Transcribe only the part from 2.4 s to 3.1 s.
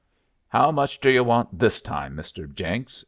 Jenks?"